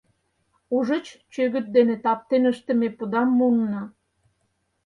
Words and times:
Ужыч, 0.75 1.05
чӧгыт 1.33 1.65
дене 1.75 1.95
таптен 2.03 2.43
ыштыме 2.51 2.89
пудам 2.97 3.29
муынна... 3.37 3.83